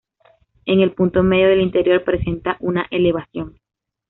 [0.65, 3.59] En el punto medio del interior presenta una elevación.